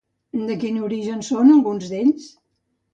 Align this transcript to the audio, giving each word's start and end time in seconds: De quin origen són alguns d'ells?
De 0.47 0.55
quin 0.63 0.79
origen 0.87 1.23
són 1.29 1.55
alguns 1.59 1.95
d'ells? 1.95 2.29